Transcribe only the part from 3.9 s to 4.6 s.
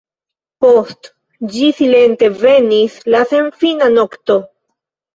nokto.